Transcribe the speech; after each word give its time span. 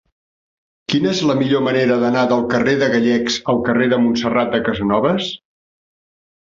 Quina 0.93 1.11
és 1.15 1.21
la 1.31 1.35
millor 1.41 1.61
manera 1.67 1.99
d'anar 2.05 2.25
del 2.33 2.41
carrer 2.55 2.75
de 2.81 2.89
Gallecs 2.95 3.39
al 3.55 3.63
carrer 3.71 3.93
de 3.95 4.03
Montserrat 4.09 4.53
de 4.59 4.65
Casanovas? 4.73 5.33